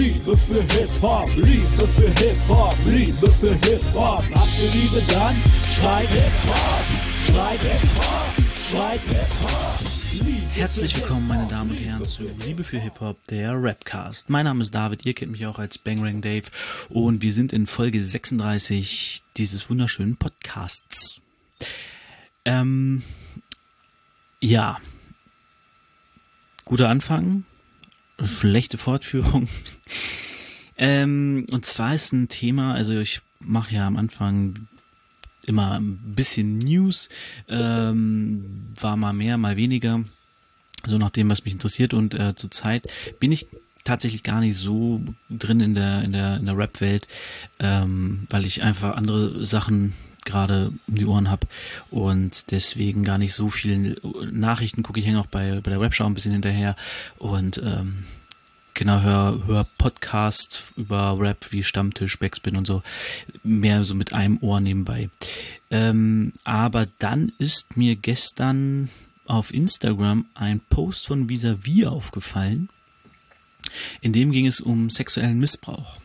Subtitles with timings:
[0.00, 4.22] Liebe für Hip-Hop, Liebe für Hip-Hop, Liebe für Hip-Hop.
[4.22, 5.36] Habt ihr Liebe dann?
[5.68, 6.84] Schreit Hip-Hop,
[7.26, 8.32] schreit Hip-Hop,
[8.70, 10.54] schreit Hip-Hop.
[10.54, 14.30] Herzlich willkommen, meine Damen und Herren, zu Liebe für Hip-Hop, der Rapcast.
[14.30, 16.46] Mein Name ist David, ihr kennt mich auch als Bangrang Dave
[16.88, 21.20] und wir sind in Folge 36 dieses wunderschönen Podcasts.
[22.46, 23.02] Ähm,
[24.40, 24.78] ja.
[26.64, 27.44] Guter Anfang,
[28.26, 29.48] schlechte Fortführung.
[30.78, 34.68] ähm, und zwar ist ein Thema, also ich mache ja am Anfang
[35.46, 37.08] immer ein bisschen News,
[37.48, 38.44] ähm,
[38.78, 40.04] war mal mehr, mal weniger,
[40.84, 43.46] so nach dem, was mich interessiert und äh, zurzeit bin ich
[43.84, 47.08] tatsächlich gar nicht so drin in der in der in der Rap-Welt,
[47.58, 49.94] ähm, weil ich einfach andere Sachen
[50.24, 51.46] gerade um die Ohren habe
[51.90, 53.96] und deswegen gar nicht so viele
[54.30, 55.00] Nachrichten gucke.
[55.00, 56.76] Ich hänge auch bei bei der Webshow ein bisschen hinterher
[57.18, 58.04] und ähm,
[58.80, 62.82] genau hör, hör Podcast über Rap wie Stammtisch, Backspin und so
[63.44, 65.10] mehr so mit einem Ohr nebenbei.
[65.70, 68.88] Ähm, aber dann ist mir gestern
[69.26, 72.70] auf Instagram ein Post von Visavi aufgefallen.
[74.00, 75.98] In dem ging es um sexuellen Missbrauch.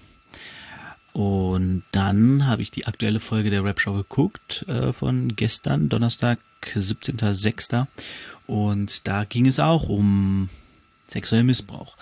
[1.14, 6.40] Und dann habe ich die aktuelle Folge der Rap Show geguckt äh, von gestern, Donnerstag,
[6.74, 7.88] 17.06.
[8.48, 10.50] Und da ging es auch um
[11.08, 11.96] sexuellen Missbrauch.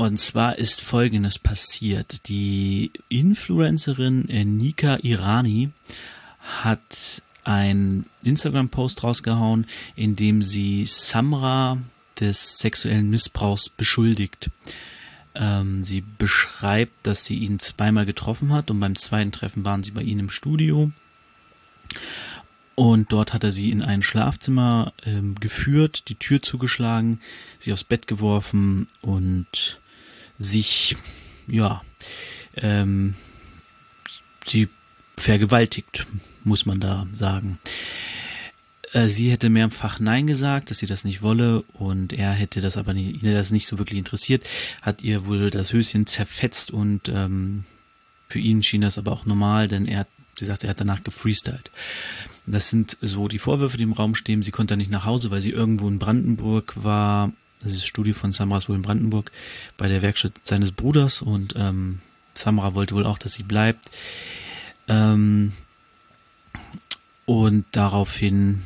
[0.00, 2.26] Und zwar ist Folgendes passiert.
[2.28, 4.22] Die Influencerin
[4.56, 5.68] Nika Irani
[6.62, 11.76] hat ein Instagram-Post rausgehauen, in dem sie Samra
[12.18, 14.48] des sexuellen Missbrauchs beschuldigt.
[15.34, 19.90] Ähm, sie beschreibt, dass sie ihn zweimal getroffen hat und beim zweiten Treffen waren sie
[19.90, 20.90] bei ihm im Studio.
[22.74, 27.20] Und dort hat er sie in ein Schlafzimmer ähm, geführt, die Tür zugeschlagen,
[27.58, 29.78] sie aufs Bett geworfen und
[30.40, 30.96] sich,
[31.46, 31.82] ja,
[32.56, 33.14] ähm,
[34.46, 34.68] sie
[35.16, 36.06] vergewaltigt,
[36.42, 37.60] muss man da sagen.
[38.92, 42.76] Äh, sie hätte mehrfach Nein gesagt, dass sie das nicht wolle und er hätte das
[42.76, 44.48] aber nicht, ihn das nicht so wirklich interessiert,
[44.82, 47.64] hat ihr wohl das Höschen zerfetzt und ähm,
[48.28, 50.06] für ihn schien das aber auch normal, denn er,
[50.38, 51.70] sie sagt, er hat danach gefreestylt.
[52.46, 54.42] Das sind so die Vorwürfe, die im Raum stehen.
[54.42, 57.32] Sie konnte nicht nach Hause, weil sie irgendwo in Brandenburg war.
[57.60, 59.30] Das ist das Studio von Samras wohl in Brandenburg
[59.76, 62.00] bei der Werkstatt seines Bruders und ähm,
[62.34, 63.90] Samra wollte wohl auch, dass sie bleibt.
[64.88, 65.52] Ähm,
[67.26, 68.62] und daraufhin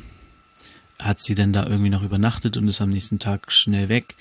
[0.99, 4.15] hat sie dann da irgendwie noch übernachtet und ist am nächsten Tag schnell weg.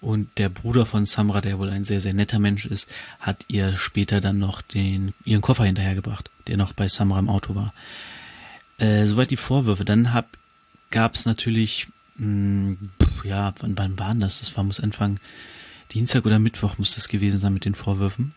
[0.00, 2.88] Und der Bruder von Samra, der wohl ein sehr, sehr netter Mensch ist,
[3.18, 7.56] hat ihr später dann noch den, ihren Koffer hinterhergebracht, der noch bei Samra im Auto
[7.56, 7.74] war.
[8.78, 9.84] Äh, soweit die Vorwürfe.
[9.84, 10.28] Dann hab,
[10.90, 11.88] gab's natürlich,
[12.18, 14.40] ja, wann, wann waren das?
[14.40, 15.20] Das war, muss Anfang
[15.92, 18.34] Dienstag oder Mittwoch muss das gewesen sein mit den Vorwürfen.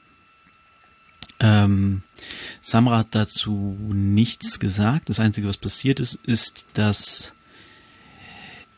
[1.40, 2.04] Ähm,
[2.62, 5.10] Samra hat dazu nichts gesagt.
[5.10, 7.34] Das Einzige, was passiert ist, ist, dass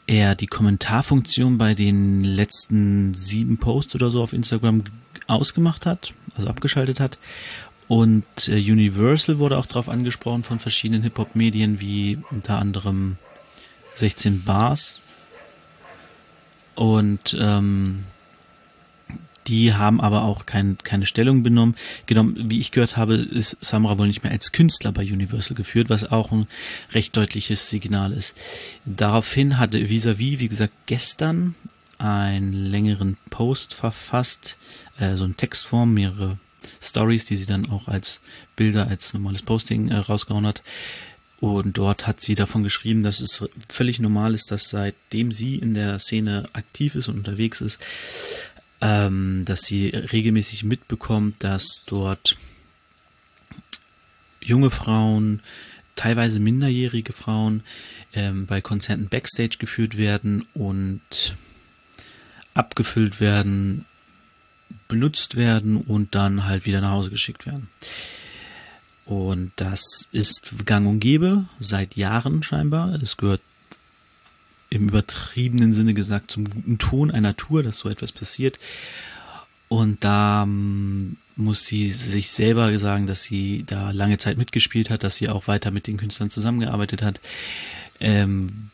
[0.07, 4.83] er die Kommentarfunktion bei den letzten sieben Posts oder so auf Instagram
[5.27, 7.17] ausgemacht hat, also abgeschaltet hat.
[7.87, 13.17] Und äh, Universal wurde auch darauf angesprochen von verschiedenen Hip-Hop-Medien, wie unter anderem
[13.95, 15.01] 16 Bars.
[16.75, 18.05] Und ähm,
[19.47, 21.75] die haben aber auch kein, keine Stellung benommen.
[22.05, 25.89] Genommen, wie ich gehört habe, ist Samra wohl nicht mehr als Künstler bei Universal geführt,
[25.89, 26.47] was auch ein
[26.93, 28.35] recht deutliches Signal ist.
[28.85, 31.55] Daraufhin hatte Visavi, wie gesagt, gestern
[31.97, 34.57] einen längeren Post verfasst,
[34.99, 36.37] äh, so in Textform, mehrere
[36.81, 38.21] Stories, die sie dann auch als
[38.55, 40.63] Bilder, als normales Posting äh, rausgehauen hat.
[41.43, 45.73] Und dort hat sie davon geschrieben, dass es völlig normal ist, dass seitdem sie in
[45.73, 47.85] der Szene aktiv ist und unterwegs ist,
[48.79, 52.37] ähm, dass sie regelmäßig mitbekommt, dass dort
[54.39, 55.41] junge Frauen,
[55.97, 57.65] teilweise minderjährige Frauen
[58.13, 61.35] ähm, bei Konzerten backstage geführt werden und
[62.53, 63.83] abgefüllt werden,
[64.87, 67.67] benutzt werden und dann halt wieder nach Hause geschickt werden.
[69.13, 72.95] Und das ist gang und gäbe seit Jahren scheinbar.
[72.95, 73.41] Es gehört
[74.71, 78.57] im übertriebenen Sinne gesagt zum guten Ton einer Tour, dass so etwas passiert.
[79.69, 85.03] Und da ähm, muss sie sich selber sagen, dass sie da lange Zeit mitgespielt hat,
[85.03, 87.21] dass sie auch weiter mit den Künstlern zusammengearbeitet hat,
[87.99, 88.71] ähm,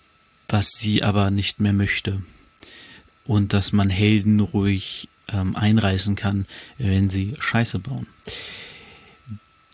[0.47, 2.23] was sie aber nicht mehr möchte.
[3.25, 6.45] Und dass man Helden ruhig ähm, einreißen kann,
[6.77, 8.07] wenn sie Scheiße bauen.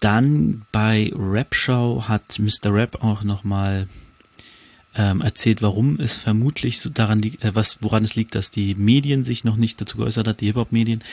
[0.06, 2.72] Dann bei Rap Show hat Mr.
[2.72, 3.88] Rap auch nochmal
[4.96, 8.76] ähm, erzählt, warum es vermutlich so daran liegt, äh, was, woran es liegt, dass die
[8.76, 11.04] Medien sich noch nicht dazu geäußert hat, die Hip-Hop-Medien.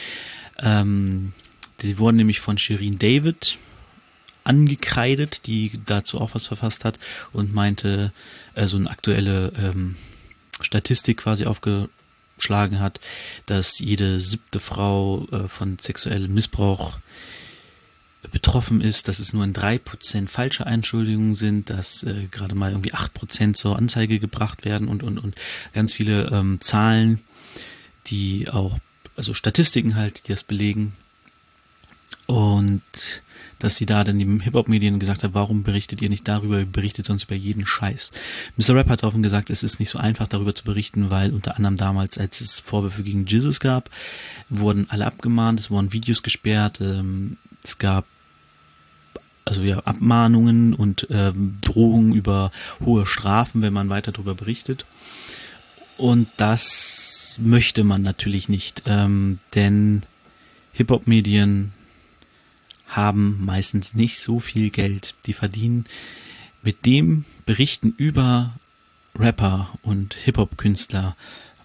[0.59, 1.33] Ähm,
[1.81, 3.57] die wurden nämlich von Shirin David
[4.45, 6.99] angekreidet, die dazu auch was verfasst hat
[7.33, 8.13] und meinte,
[8.53, 9.97] äh, so eine aktuelle ähm,
[10.61, 13.01] Statistik quasi aufgeschlagen hat,
[13.47, 16.99] dass jede siebte Frau äh, von sexuellem Missbrauch
[18.31, 22.71] betroffen ist, dass es nur in drei Prozent falsche Einschuldigungen sind, dass äh, gerade mal
[22.71, 25.35] irgendwie acht Prozent zur Anzeige gebracht werden und, und, und
[25.73, 27.21] ganz viele ähm, Zahlen,
[28.07, 28.79] die auch,
[29.17, 30.93] also Statistiken halt, die das belegen.
[32.27, 32.83] Und
[33.59, 37.07] dass sie da dann die Hip-Hop-Medien gesagt hat, warum berichtet ihr nicht darüber, ihr berichtet
[37.07, 38.11] sonst über jeden Scheiß.
[38.57, 38.75] Mr.
[38.75, 41.77] Rap hat daraufhin gesagt, es ist nicht so einfach darüber zu berichten, weil unter anderem
[41.77, 43.89] damals, als es Vorwürfe gegen Jesus gab,
[44.49, 48.05] wurden alle abgemahnt, es wurden Videos gesperrt, ähm, es gab
[49.45, 52.53] also ja Abmahnungen und ähm, Drohungen über
[52.85, 54.87] hohe Strafen, wenn man weiter darüber berichtet.
[55.97, 60.03] Und das möchte man natürlich nicht, ähm, denn
[60.73, 61.73] Hip-Hop-Medien
[62.87, 65.15] haben meistens nicht so viel Geld.
[65.27, 65.87] Die verdienen
[66.63, 68.55] mit dem Berichten über
[69.19, 71.17] Rapper und Hip-Hop-Künstler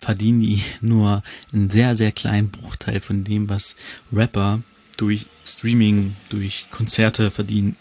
[0.01, 1.23] verdienen die nur
[1.53, 3.75] einen sehr, sehr kleinen Bruchteil von dem, was
[4.11, 4.61] Rapper
[4.97, 7.75] durch Streaming, durch Konzerte verdienen.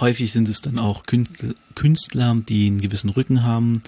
[0.00, 1.04] Häufig sind es dann auch
[1.74, 3.82] Künstler, die einen gewissen Rücken haben,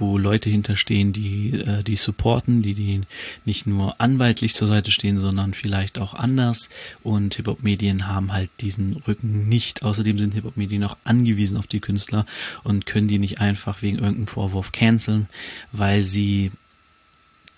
[0.00, 3.02] wo Leute hinterstehen, die äh, die supporten, die die
[3.44, 6.68] nicht nur anwaltlich zur Seite stehen, sondern vielleicht auch anders.
[7.02, 9.82] Und Hip-Hop-Medien haben halt diesen Rücken nicht.
[9.82, 12.26] Außerdem sind Hip-Hop-Medien auch angewiesen auf die Künstler
[12.62, 15.28] und können die nicht einfach wegen irgendeinem Vorwurf canceln,
[15.72, 16.50] weil sie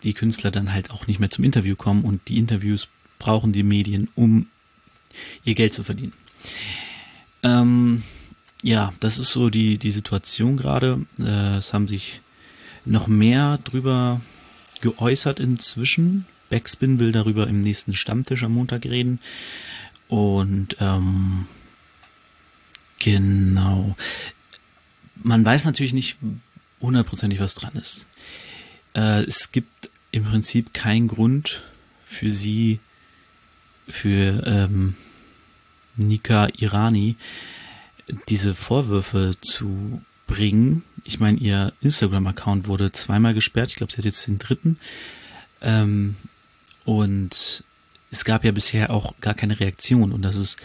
[0.02, 3.62] die Künstler dann halt auch nicht mehr zum Interview kommen und die Interviews brauchen die
[3.62, 4.46] Medien, um
[5.44, 6.12] ihr Geld zu verdienen.
[7.42, 8.02] Ähm,
[8.62, 11.06] ja, das ist so die, die Situation gerade.
[11.18, 12.20] Äh, es haben sich
[12.84, 14.20] noch mehr drüber
[14.80, 16.26] geäußert inzwischen.
[16.50, 19.20] Backspin will darüber im nächsten Stammtisch am Montag reden.
[20.08, 21.46] Und ähm,
[22.98, 23.96] genau.
[25.16, 26.18] Man weiß natürlich nicht
[26.80, 28.06] hundertprozentig, was dran ist.
[28.94, 31.64] Äh, es gibt im Prinzip keinen Grund
[32.06, 32.78] für sie,
[33.88, 34.94] für ähm,
[35.96, 37.16] Nika Irani,
[38.28, 40.82] diese Vorwürfe zu bringen.
[41.04, 43.70] Ich meine, ihr Instagram-Account wurde zweimal gesperrt.
[43.70, 44.78] Ich glaube, sie hat jetzt den dritten.
[45.60, 46.16] Ähm,
[46.84, 47.64] und
[48.10, 50.12] es gab ja bisher auch gar keine Reaktion.
[50.12, 50.56] Und das ist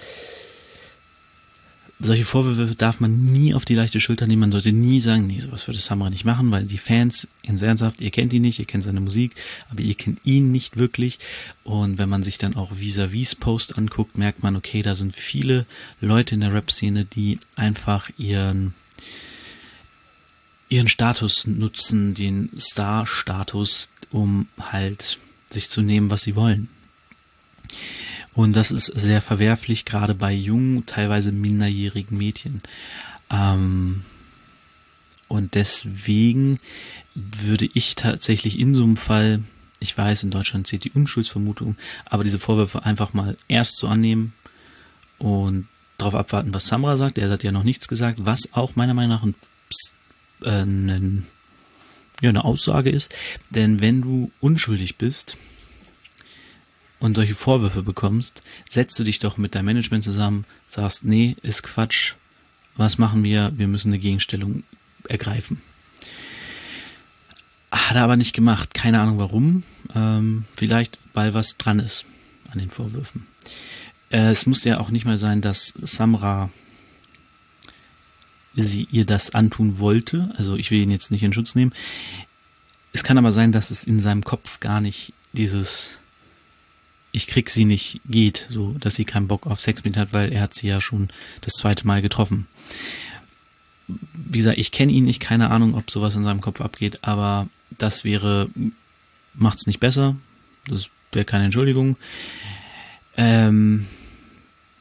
[2.04, 4.42] solche Vorwürfe darf man nie auf die leichte Schulter nehmen.
[4.42, 8.02] Man sollte nie sagen, nee, sowas würde Samra nicht machen, weil die Fans, ins Ernsthaft,
[8.02, 9.36] ihr kennt ihn nicht, ihr kennt seine Musik,
[9.70, 11.20] aber ihr kennt ihn nicht wirklich.
[11.64, 15.66] Und wenn man sich dann auch vis-a-vis Post anguckt, merkt man, okay, da sind viele
[16.00, 18.74] Leute in der Rap-Szene, die einfach ihren,
[20.70, 25.20] ihren Status nutzen, den Star-Status, um halt
[25.50, 26.70] sich zu nehmen, was sie wollen.
[28.34, 32.62] Und das ist sehr verwerflich, gerade bei jungen, teilweise minderjährigen Mädchen.
[33.30, 34.04] Ähm,
[35.28, 36.60] und deswegen
[37.14, 39.42] würde ich tatsächlich in so einem Fall,
[39.80, 41.76] ich weiß, in Deutschland zählt die Unschuldsvermutung,
[42.06, 44.34] aber diese Vorwürfe einfach mal erst so annehmen
[45.18, 45.68] und
[45.98, 47.18] darauf abwarten, was Samra sagt.
[47.18, 49.36] Er hat ja noch nichts gesagt, was auch meiner Meinung nach ein,
[50.44, 51.28] äh, ein,
[52.22, 53.14] ja, eine Aussage ist.
[53.50, 55.38] Denn wenn du unschuldig bist,
[57.02, 61.64] und solche Vorwürfe bekommst, setzt du dich doch mit deinem Management zusammen, sagst, nee, ist
[61.64, 62.14] Quatsch,
[62.78, 63.52] was machen wir?
[63.58, 64.64] Wir müssen eine Gegenstellung
[65.10, 65.62] ergreifen.
[67.72, 69.64] Hat er aber nicht gemacht, keine Ahnung warum.
[69.96, 72.06] Ähm, vielleicht, weil was dran ist
[72.52, 73.26] an den Vorwürfen.
[74.12, 76.52] Äh, es muss ja auch nicht mal sein, dass Samra
[78.54, 80.34] sie ihr das antun wollte.
[80.38, 81.74] Also ich will ihn jetzt nicht in Schutz nehmen.
[82.94, 86.02] Es kann aber sein, dass es in seinem Kopf gar nicht dieses
[87.12, 90.32] ich krieg sie nicht geht, so dass sie keinen Bock auf Sex mit hat, weil
[90.32, 91.10] er hat sie ja schon
[91.42, 92.48] das zweite Mal getroffen.
[93.88, 97.48] Wie gesagt, ich kenne ihn nicht, keine Ahnung, ob sowas in seinem Kopf abgeht, aber
[97.78, 98.50] das wäre,
[99.34, 100.16] macht's nicht besser.
[100.68, 101.98] Das wäre keine Entschuldigung.
[103.18, 103.88] Ähm,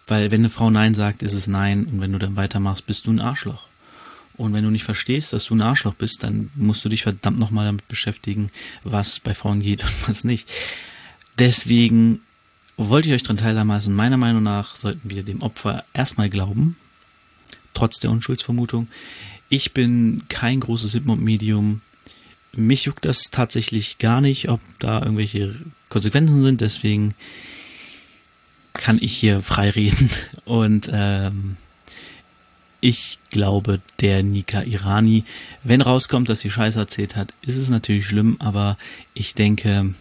[0.07, 3.07] weil wenn eine Frau Nein sagt, ist es Nein und wenn du dann weitermachst, bist
[3.07, 3.67] du ein Arschloch.
[4.37, 7.39] Und wenn du nicht verstehst, dass du ein Arschloch bist, dann musst du dich verdammt
[7.39, 8.51] nochmal damit beschäftigen,
[8.85, 10.51] was bei Frauen geht und was nicht.
[11.41, 12.21] Deswegen
[12.77, 13.95] wollte ich euch daran teilhaben lassen.
[13.95, 16.77] Meiner Meinung nach sollten wir dem Opfer erstmal glauben,
[17.73, 18.89] trotz der Unschuldsvermutung.
[19.49, 21.81] Ich bin kein großes Hip-Hop-Medium.
[22.53, 25.57] Mich juckt das tatsächlich gar nicht, ob da irgendwelche
[25.89, 26.61] Konsequenzen sind.
[26.61, 27.15] Deswegen
[28.75, 30.11] kann ich hier frei reden.
[30.45, 31.57] Und ähm,
[32.83, 35.25] ich glaube, der Nika Irani,
[35.65, 38.77] wenn rauskommt, dass sie Scheiße erzählt hat, ist es natürlich schlimm, aber
[39.15, 39.95] ich denke,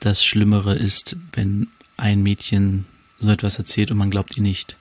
[0.00, 2.86] das Schlimmere ist, wenn ein Mädchen
[3.18, 4.76] so etwas erzählt und man glaubt ihr nicht.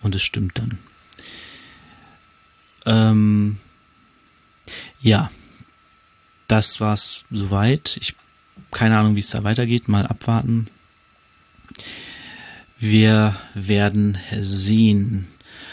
[0.00, 0.78] Und es stimmt dann.
[2.86, 3.58] Ähm,
[5.00, 5.30] ja,
[6.48, 7.96] das war's soweit.
[8.00, 8.14] Ich
[8.72, 9.88] keine Ahnung, wie es da weitergeht.
[9.88, 10.66] Mal abwarten.
[12.78, 15.28] Wir werden sehen.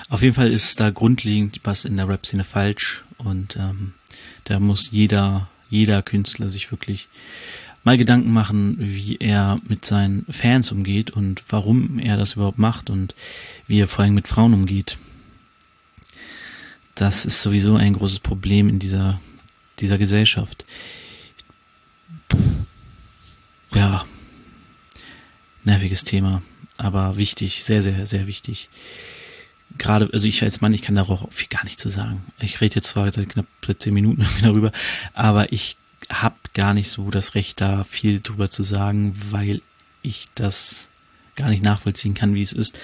[0.09, 3.93] Auf jeden Fall ist da grundlegend was in der Rap-Szene falsch und ähm,
[4.43, 7.07] da muss jeder, jeder Künstler sich wirklich
[7.83, 12.89] mal Gedanken machen, wie er mit seinen Fans umgeht und warum er das überhaupt macht
[12.89, 13.15] und
[13.67, 14.97] wie er vor allem mit Frauen umgeht.
[16.95, 19.21] Das ist sowieso ein großes Problem in dieser,
[19.79, 20.65] dieser Gesellschaft.
[23.73, 24.05] Ja,
[25.63, 26.41] nerviges Thema,
[26.77, 28.69] aber wichtig, sehr, sehr, sehr wichtig.
[29.77, 32.25] Gerade, also ich als Mann, ich kann darauf viel gar nicht zu sagen.
[32.39, 33.45] Ich rede jetzt zwar seit knapp
[33.77, 34.71] zehn Minuten darüber,
[35.13, 35.77] aber ich
[36.09, 39.61] habe gar nicht so das Recht, da viel drüber zu sagen, weil
[40.01, 40.89] ich das
[41.35, 42.79] gar nicht nachvollziehen kann, wie es ist,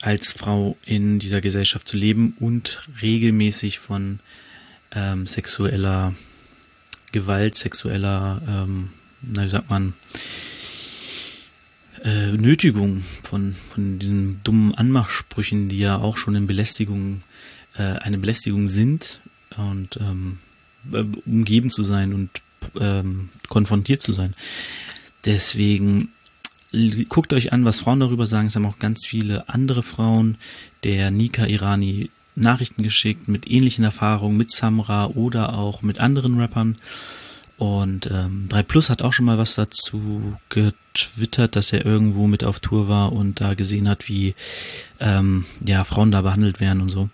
[0.00, 4.20] als Frau in dieser Gesellschaft zu leben und regelmäßig von
[4.92, 6.14] ähm, sexueller
[7.12, 8.90] Gewalt, sexueller, ähm,
[9.22, 9.94] na, wie sagt man,
[12.04, 17.22] äh, Nötigung von, von diesen dummen Anmachsprüchen, die ja auch schon in Belästigung,
[17.76, 19.20] äh, eine Belästigung sind.
[19.56, 20.49] Und ähm, äh,
[21.26, 22.30] umgeben zu sein und
[22.78, 24.34] ähm, konfrontiert zu sein.
[25.24, 26.08] Deswegen
[27.08, 28.46] guckt euch an, was Frauen darüber sagen.
[28.46, 30.36] Es haben auch ganz viele andere Frauen,
[30.84, 36.76] der Nika Irani Nachrichten geschickt mit ähnlichen Erfahrungen, mit Samra oder auch mit anderen Rappern.
[37.58, 42.42] Und ähm, 3 Plus hat auch schon mal was dazu getwittert, dass er irgendwo mit
[42.42, 44.34] auf Tour war und da gesehen hat, wie
[44.98, 47.10] ähm, ja Frauen da behandelt werden und so.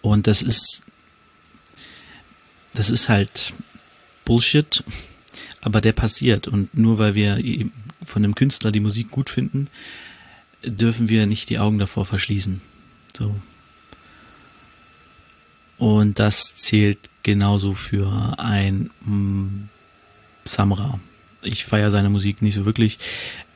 [0.00, 0.82] Und das ist
[2.74, 3.54] das ist halt
[4.24, 4.84] Bullshit,
[5.60, 6.48] aber der passiert.
[6.48, 7.38] Und nur weil wir
[8.04, 9.68] von dem Künstler die Musik gut finden,
[10.64, 12.60] dürfen wir nicht die Augen davor verschließen.
[13.16, 13.34] So.
[15.78, 19.68] Und das zählt genauso für ein mm,
[20.44, 21.00] Samra.
[21.42, 22.98] Ich feiere seine Musik nicht so wirklich,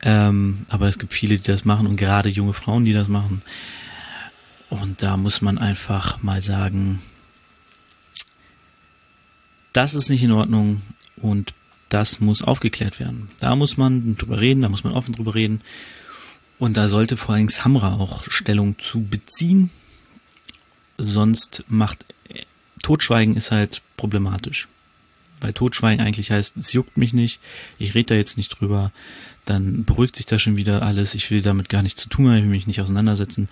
[0.01, 3.41] ähm, aber es gibt viele, die das machen und gerade junge Frauen, die das machen.
[4.69, 7.01] Und da muss man einfach mal sagen,
[9.77, 10.81] das ist nicht in Ordnung
[11.17, 11.53] und
[11.89, 13.29] das muss aufgeklärt werden.
[13.39, 15.61] Da muss man drüber reden, da muss man offen drüber reden.
[16.57, 19.69] Und da sollte vor allem Samra auch Stellung zu beziehen.
[20.97, 22.03] Sonst macht
[22.81, 24.67] Totschweigen ist halt problematisch.
[25.41, 27.39] Weil Totschweigen eigentlich heißt, es juckt mich nicht,
[27.77, 28.91] ich rede da jetzt nicht drüber,
[29.45, 32.37] dann beruhigt sich da schon wieder alles, ich will damit gar nichts zu tun haben,
[32.37, 33.47] ich will mich nicht auseinandersetzen.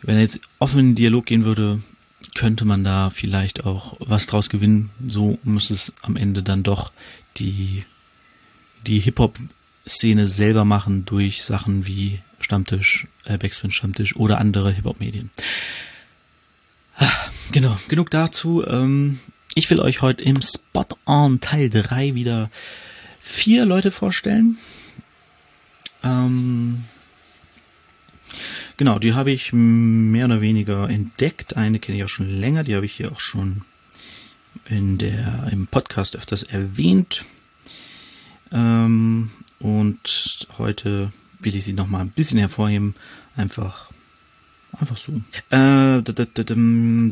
[0.00, 1.80] Wenn er jetzt offen in den Dialog gehen würde,
[2.38, 4.90] könnte man da vielleicht auch was draus gewinnen.
[5.04, 6.92] So muss es am Ende dann doch
[7.36, 7.84] die,
[8.86, 15.30] die Hip-Hop-Szene selber machen durch Sachen wie Stammtisch, äh, Backspin Stammtisch oder andere Hip-Hop-Medien.
[17.50, 18.62] Genau, genug dazu.
[18.66, 19.20] Ähm,
[19.54, 22.50] ich will euch heute im Spot On Teil 3 wieder
[23.18, 24.58] vier Leute vorstellen.
[26.04, 26.84] Ähm,
[28.78, 31.56] Genau, die habe ich mehr oder weniger entdeckt.
[31.56, 33.62] Eine kenne ich auch schon länger, die habe ich hier auch schon
[34.68, 37.24] in der, im Podcast öfters erwähnt.
[38.52, 42.94] Ähm, und heute will ich sie nochmal ein bisschen hervorheben.
[43.36, 43.90] Einfach,
[44.70, 45.20] einfach so.
[45.50, 46.00] Äh,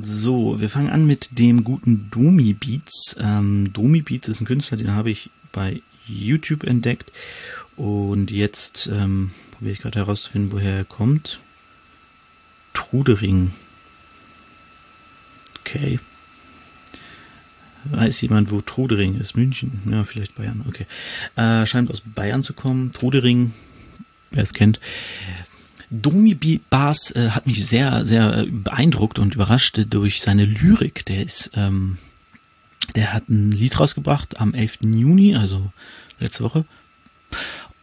[0.02, 3.16] so, wir fangen an mit dem guten Domi Beats.
[3.18, 7.11] Ähm, Domi Beats ist ein Künstler, den habe ich bei YouTube entdeckt.
[7.76, 11.40] Und jetzt ähm, probiere ich gerade herauszufinden, woher er kommt.
[12.90, 13.52] Trudering.
[15.61, 15.99] Okay.
[17.85, 19.37] Weiß jemand, wo Trudering ist?
[19.37, 19.83] München?
[19.90, 20.64] Ja, vielleicht Bayern.
[20.69, 20.87] Okay.
[21.37, 22.93] Äh, scheint aus Bayern zu kommen.
[22.93, 23.52] Trudering,
[24.31, 24.81] wer es kennt.
[25.90, 26.35] Domi
[26.69, 31.07] Bas äh, hat mich sehr, sehr äh, beeindruckt und überrascht durch seine Lyrik.
[31.07, 31.99] Der ist, ähm,
[32.97, 34.78] der hat ein Lied rausgebracht am 11.
[34.83, 35.73] Juni, also
[36.19, 36.64] letzte Woche.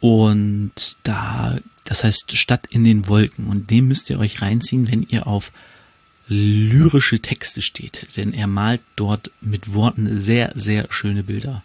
[0.03, 3.47] Und da das heißt Stadt in den Wolken.
[3.47, 5.53] Und den müsst ihr euch reinziehen, wenn ihr auf
[6.27, 8.17] lyrische Texte steht.
[8.17, 11.63] Denn er malt dort mit Worten sehr, sehr schöne Bilder.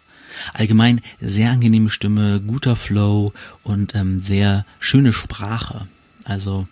[0.53, 5.89] Allgemein sehr angenehme Stimme, guter Flow und ähm, sehr schöne Sprache.
[6.23, 6.65] Also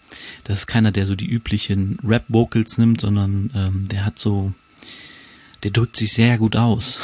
[0.46, 4.54] das ist keiner, der so die üblichen Rap-Vocals nimmt, sondern ähm, der hat so,
[5.64, 7.02] der drückt sich sehr gut aus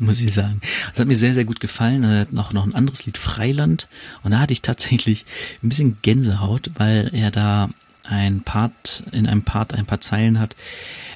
[0.00, 0.60] muss ich sagen.
[0.90, 2.02] Das hat mir sehr, sehr gut gefallen.
[2.02, 3.86] Er hat noch, noch ein anderes Lied, Freiland.
[4.22, 5.26] Und da hatte ich tatsächlich
[5.62, 7.70] ein bisschen Gänsehaut, weil er da
[8.04, 10.56] ein Part, in einem Part ein paar Zeilen hat,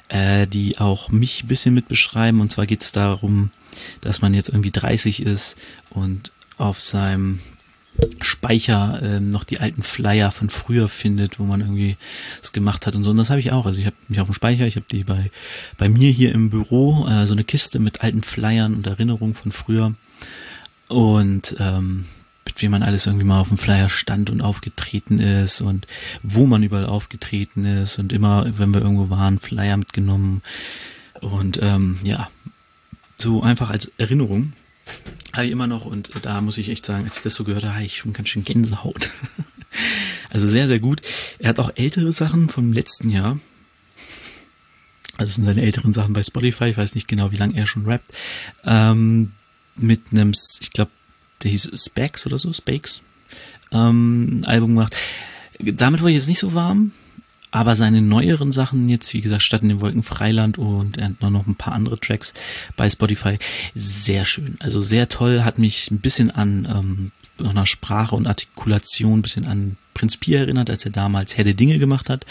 [0.07, 2.39] äh, die auch mich ein bisschen mit beschreiben.
[2.39, 3.49] Und zwar geht es darum,
[4.01, 5.57] dass man jetzt irgendwie 30 ist
[5.89, 7.39] und auf seinem
[8.21, 11.97] Speicher ähm, noch die alten Flyer von früher findet, wo man irgendwie
[12.41, 13.11] es gemacht hat und so.
[13.11, 13.65] Und das habe ich auch.
[13.65, 15.31] Also ich habe mich auf dem Speicher, ich habe die bei
[15.77, 19.51] bei mir hier im Büro äh, so eine Kiste mit alten Flyern und Erinnerungen von
[19.51, 19.95] früher
[20.87, 22.05] und ähm,
[22.45, 25.87] mit wem man alles irgendwie mal auf dem Flyer stand und aufgetreten ist und
[26.21, 30.41] wo man überall aufgetreten ist und immer, wenn wir irgendwo waren, Flyer mitgenommen
[31.21, 32.29] und ähm, ja,
[33.17, 34.53] so einfach als Erinnerung
[35.33, 37.65] habe ich immer noch und da muss ich echt sagen, als ich das so gehört
[37.65, 39.11] habe, ich schon ganz schön Gänsehaut.
[40.29, 41.01] also sehr, sehr gut.
[41.39, 43.39] Er hat auch ältere Sachen vom letzten Jahr.
[45.17, 46.65] Also das sind seine älteren Sachen bei Spotify.
[46.65, 48.13] Ich weiß nicht genau, wie lange er schon rappt.
[48.65, 49.31] Ähm,
[49.75, 50.91] mit einem, ich glaube,
[51.43, 53.01] der hieß Specs oder so, Spakes,
[53.71, 54.95] ähm, Album gemacht.
[55.59, 56.91] Damit wurde ich jetzt nicht so warm,
[57.55, 61.21] aber seine neueren Sachen jetzt, wie gesagt, statt in den Wolken Freiland und er hat
[61.21, 62.33] noch ein paar andere Tracks
[62.75, 63.39] bei Spotify,
[63.73, 64.57] sehr schön.
[64.59, 67.11] Also sehr toll, hat mich ein bisschen an ähm,
[67.47, 71.53] einer Sprache und Artikulation ein bisschen an Prinz Pia erinnert, als er damals Herr der
[71.53, 72.25] Dinge gemacht hat.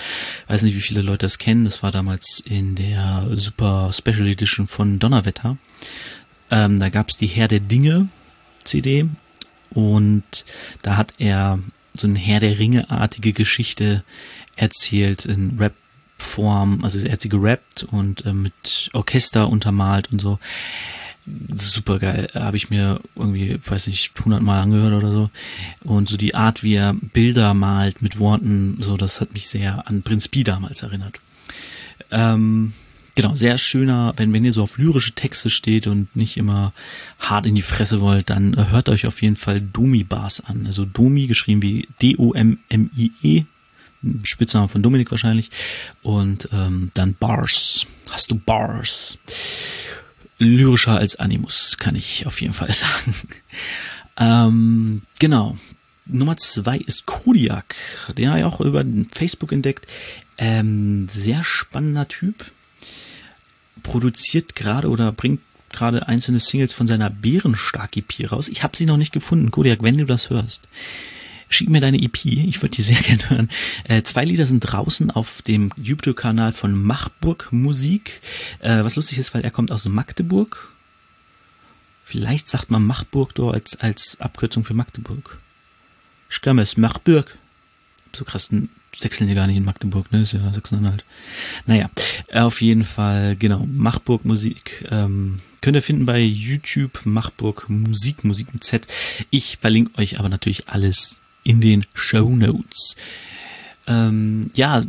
[0.47, 1.65] Weiß nicht, wie viele Leute das kennen.
[1.65, 5.57] Das war damals in der Super Special Edition von Donnerwetter.
[6.51, 8.09] Ähm, da gab's die Herr der Dinge
[8.63, 9.07] CD
[9.71, 10.45] und
[10.83, 11.61] da hat er
[11.95, 14.05] so eine Herr der Ringe-artige Geschichte
[14.57, 16.85] erzählt in Rap-Form.
[16.85, 20.39] Also er hat sie gerappt und äh, mit Orchester untermalt und so.
[21.57, 22.29] Super geil.
[22.35, 25.31] Habe ich mir irgendwie, weiß nicht, hundertmal angehört oder so.
[25.83, 29.89] Und so die Art, wie er Bilder malt mit Worten, so, das hat mich sehr
[29.89, 31.19] an Prinz Pi damals erinnert.
[32.11, 32.75] Ähm,
[33.17, 36.73] Genau, sehr schöner, wenn, wenn ihr so auf lyrische Texte steht und nicht immer
[37.21, 40.65] hart in die Fresse wollt, dann äh, hört euch auf jeden Fall Domi Bars an.
[40.67, 43.45] Also Domi geschrieben wie D-O-M-M-I-E,
[44.25, 45.51] Spitzname von Dominik wahrscheinlich.
[46.03, 47.87] Und ähm, dann Bars.
[48.11, 49.19] Hast du Bars?
[50.39, 53.15] Lyrischer als Animus, kann ich auf jeden Fall sagen.
[54.19, 55.57] ähm, genau.
[56.07, 57.75] Nummer zwei ist Kodiak.
[58.17, 58.85] Den habe ich auch über
[59.15, 59.87] Facebook entdeckt.
[60.37, 62.51] Ähm, sehr spannender Typ
[63.83, 68.49] produziert gerade oder bringt gerade einzelne Singles von seiner Bärenstark-EP raus.
[68.49, 69.51] Ich habe sie noch nicht gefunden.
[69.51, 70.69] Kodiak, wenn du das hörst,
[71.49, 72.25] schick mir deine EP.
[72.25, 73.51] Ich würde die sehr gerne hören.
[73.85, 78.21] Äh, zwei Lieder sind draußen auf dem YouTube-Kanal von Machburg Musik.
[78.61, 80.71] Äh, was lustig ist, weil er kommt aus Magdeburg.
[82.05, 85.39] Vielleicht sagt man Machburg dort als, als Abkürzung für Magdeburg.
[86.31, 87.37] Ich komme aus Machburg.
[88.13, 88.51] So krass
[88.97, 90.23] sechseln ja gar nicht in Magdeburg, ne?
[90.23, 91.05] Ist ja Sachsen-Anhalt.
[91.67, 91.91] Naja,
[92.33, 94.87] auf jeden Fall, genau, Machburg Musik.
[94.91, 98.87] Ähm, könnt ihr finden bei YouTube Machburg Musik, Musik mit Z.
[99.31, 102.97] Ich verlinke euch aber natürlich alles in den Show Notes.
[103.87, 104.83] Ähm, ja,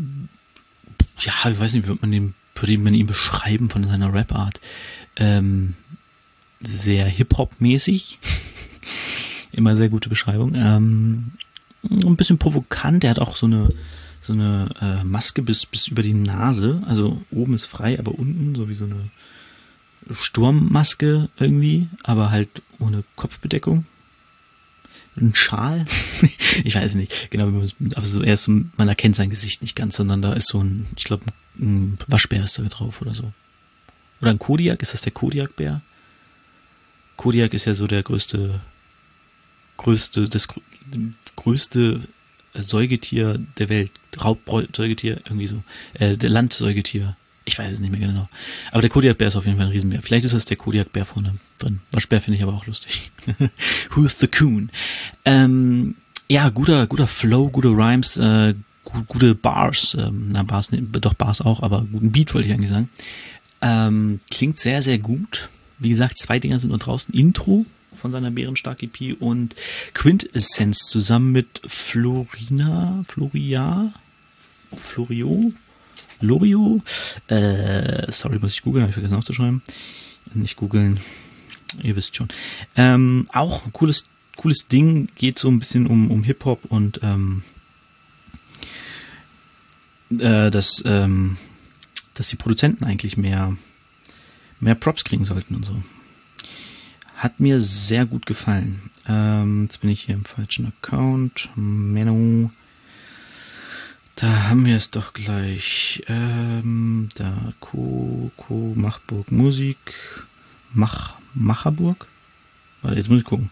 [1.20, 4.60] ja, ich weiß nicht, wie man den, würde man ihn beschreiben von seiner Rap-Art.
[5.18, 5.76] Ähm,
[6.62, 8.20] sehr Hip-Hop-mäßig.
[9.52, 10.56] Immer sehr gute Beschreibung.
[10.56, 11.32] Ähm,
[11.84, 13.04] ein bisschen provokant.
[13.04, 13.70] Er hat auch so eine
[14.26, 16.82] so eine äh, Maske bis bis über die Nase.
[16.88, 19.12] Also oben ist frei, aber unten so wie so eine
[20.14, 23.86] Sturmmaske irgendwie, aber halt ohne Kopfbedeckung.
[25.18, 25.86] Ein Schal?
[26.64, 29.96] ich weiß nicht genau, aber so, er ist so, man erkennt sein Gesicht nicht ganz,
[29.96, 31.26] sondern da ist so ein, ich glaube,
[31.58, 33.32] ein Waschbär ist da drauf oder so.
[34.22, 35.82] Oder ein Kodiak, ist das der Kodiakbär?
[37.18, 38.60] Kodiak ist ja so der größte,
[39.78, 40.48] größte, das
[41.36, 42.02] größte
[42.54, 43.92] Säugetier der Welt.
[44.22, 45.64] Raubsäugetier, irgendwie so.
[45.94, 47.18] Äh, der Landsäugetier.
[47.46, 48.28] Ich weiß es nicht mehr genau.
[48.72, 50.02] Aber der Kodiakbär ist auf jeden Fall ein Riesenbär.
[50.02, 51.80] Vielleicht ist das der Kodiakbär vorne drin.
[51.92, 53.12] Waschbär finde ich aber auch lustig.
[53.92, 54.72] Who's the Coon?
[55.26, 55.96] Ähm,
[56.28, 58.56] ja, guter, guter Flow, gute Rhymes, äh,
[59.08, 59.96] gute Bars.
[60.00, 62.90] Ähm, na, Bars, doch Bars auch, aber guten Beat wollte ich eigentlich sagen.
[63.62, 65.50] Ähm, klingt sehr, sehr gut.
[65.78, 67.14] Wie gesagt, zwei Dinger sind nur draußen.
[67.14, 69.56] Intro von seiner Bärenstark EP und
[69.94, 73.94] Quintessenz zusammen mit Florina, Floria,
[74.76, 75.54] Florio,
[76.22, 76.82] Lorio,
[77.28, 79.62] äh, sorry, muss ich googeln, habe ich vergessen aufzuschreiben.
[80.34, 81.00] Nicht googeln,
[81.84, 82.30] ihr wisst schon.
[82.76, 84.06] Ähm, auch ein cooles,
[84.38, 87.44] cooles Ding, geht so ein bisschen um, um Hip-Hop und ähm,
[90.12, 91.38] äh, dass, ähm,
[92.14, 93.56] dass die Produzenten eigentlich mehr,
[94.60, 95.76] mehr Props kriegen sollten und so.
[97.16, 98.92] Hat mir sehr gut gefallen.
[99.08, 101.50] Ähm, jetzt bin ich hier im falschen Account.
[101.56, 102.52] Menno.
[104.16, 106.04] Da haben wir es doch gleich.
[106.08, 109.78] Ähm, da Ko, Ko, Machburg Musik.
[110.74, 112.08] Mach, Macherburg?
[112.82, 113.50] Warte, jetzt muss ich gucken.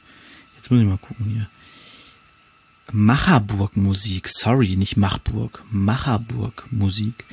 [0.55, 1.47] Jetzt muss ich mal gucken hier.
[2.91, 5.63] Macherburg Musik, sorry, nicht Machburg.
[5.69, 7.25] Macherburg Musik.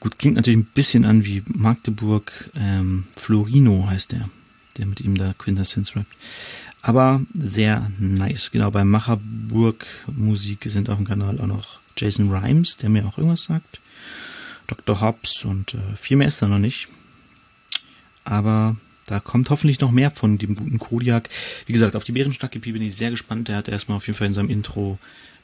[0.00, 2.50] Gut, klingt natürlich ein bisschen an wie Magdeburg.
[2.54, 4.28] Ähm, Florino heißt der
[4.76, 6.12] der mit ihm da Quintessence rappt.
[6.82, 8.50] aber sehr nice.
[8.50, 13.18] Genau, bei Macherburg Musik sind auf dem Kanal auch noch Jason Rhymes, der mir auch
[13.18, 13.80] irgendwas sagt.
[14.66, 15.00] Dr.
[15.00, 16.88] Hobbs und äh, viel mehr ist da noch nicht.
[18.24, 18.76] Aber
[19.06, 21.28] da kommt hoffentlich noch mehr von dem guten Kodiak.
[21.66, 23.48] Wie gesagt, auf die Bärenstadt-EP bin ich sehr gespannt.
[23.48, 24.98] Der hat erstmal auf jeden Fall in seinem Intro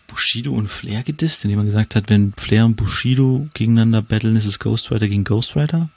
[0.07, 4.47] Bushido und Flair gedisst, indem er gesagt hat, wenn Flair und Bushido gegeneinander battlen, ist
[4.47, 5.89] es Ghostwriter gegen Ghostwriter.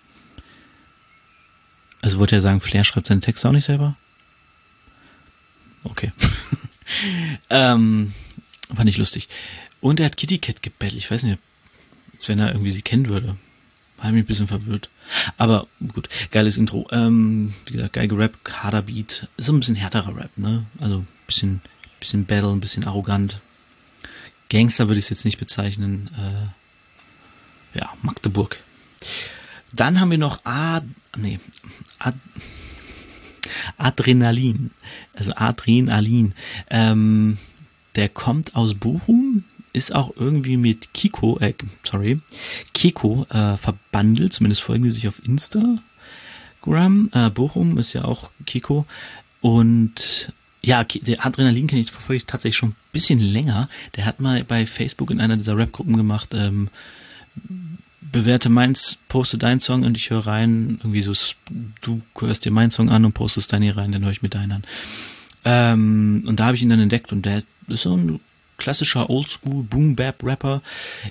[2.01, 3.95] Also wollte er sagen, Flair schreibt seine Texte auch nicht selber?
[5.83, 6.11] Okay.
[7.49, 8.13] ähm,
[8.75, 9.29] fand ich lustig.
[9.83, 10.97] Und er hat Kitty Cat gebettelt.
[10.97, 11.39] Ich weiß nicht,
[12.13, 13.35] als wenn er irgendwie sie kennen würde.
[13.97, 14.89] War mich ein bisschen verwirrt.
[15.37, 16.87] Aber gut, geiles Intro.
[16.91, 19.27] Ähm, wie gesagt, geil gerappt, harter Beat.
[19.35, 20.65] Ist so ein bisschen härterer Rap, ne?
[20.79, 21.59] Also ein bisschen,
[21.99, 23.41] bisschen Battle, ein bisschen arrogant.
[24.49, 26.09] Gangster würde ich es jetzt nicht bezeichnen.
[26.15, 28.61] Äh, ja, Magdeburg.
[29.73, 31.41] Dann haben wir noch Ad, nee,
[31.99, 32.17] Ad,
[33.75, 34.71] Adrenalin.
[35.13, 36.35] Also Adrenalin.
[36.69, 37.37] Ähm,
[37.95, 39.43] der kommt aus Bochum,
[39.73, 42.21] ist auch irgendwie mit Kiko, äh, sorry,
[42.73, 45.81] Kiko äh, verbandelt, zumindest folgen die sich auf Instagram.
[47.11, 48.85] Äh, Bochum ist ja auch Kiko.
[49.41, 50.31] Und
[50.61, 53.67] ja, der Adrenalin kenne ich verfolge ich tatsächlich schon ein bisschen länger.
[53.95, 56.69] Der hat mal bei Facebook in einer dieser Rap-Gruppen gemacht, ähm,
[57.99, 61.13] bewerte meins, poste deinen Song und ich höre rein, irgendwie so,
[61.81, 64.29] du hörst dir meinen Song an und postest deinen hier rein, dann höre ich mir
[64.29, 64.63] deinen an.
[65.45, 68.19] Ähm, und da habe ich ihn dann entdeckt und der ist so ein
[68.63, 70.61] klassischer Oldschool Boom Bap Rapper,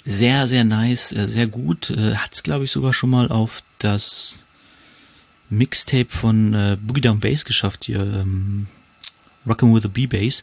[0.04, 3.62] sehr sehr nice, äh, sehr gut, äh, hat es glaube ich sogar schon mal auf
[3.78, 4.44] das
[5.50, 8.66] Mixtape von äh, Boogie Down Bass geschafft hier, ähm,
[9.46, 10.42] Rockin' with the B-Bass.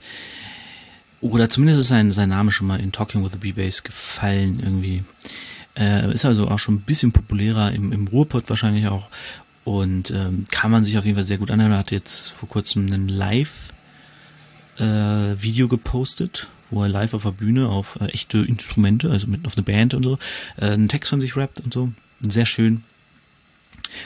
[1.21, 5.03] Oder zumindest ist sein, sein Name schon mal in Talking with the B-Bass gefallen irgendwie.
[5.75, 9.09] Äh, ist also auch schon ein bisschen populärer im, im Ruhrpott wahrscheinlich auch.
[9.63, 11.73] Und ähm, kann man sich auf jeden Fall sehr gut anhören.
[11.73, 13.65] Er hat jetzt vor kurzem ein Live-Video
[15.65, 19.55] äh, gepostet, wo er live auf der Bühne auf äh, echte Instrumente, also mit auf
[19.55, 20.19] eine Band und so,
[20.57, 21.91] äh, einen Text von sich rappt und so.
[22.21, 22.83] Sehr schön.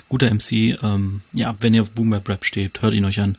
[0.09, 0.77] Guter MC.
[0.83, 3.37] Ähm, ja, wenn ihr auf Boom Rap steht, hört ihn euch an.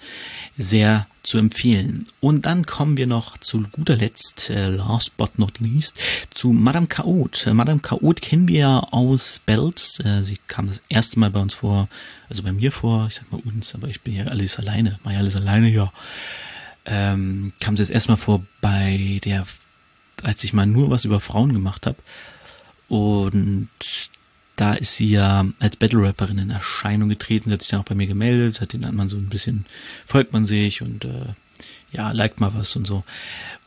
[0.57, 2.05] Sehr zu empfehlen.
[2.21, 5.99] Und dann kommen wir noch zu guter Letzt, äh, last but not least,
[6.31, 7.47] zu Madame Chaot.
[7.47, 10.01] Äh, Madame Chaot kennen wir ja aus Bells.
[10.01, 11.89] Äh, sie kam das erste Mal bei uns vor,
[12.29, 15.19] also bei mir vor, ich sag mal uns, aber ich bin ja alles alleine, ja
[15.19, 15.93] alles alleine, ja.
[16.87, 19.45] Ähm, kam sie das erste Mal vor bei der,
[20.23, 21.97] als ich mal nur was über Frauen gemacht habe.
[22.89, 23.69] Und
[24.57, 27.85] da ist sie ja als Battle Rapperin in Erscheinung getreten, sie hat sich dann auch
[27.85, 29.67] bei mir gemeldet, hat den man so ein bisschen,
[30.07, 31.35] folgt man sich und äh,
[31.93, 33.05] ja, liked mal was und so.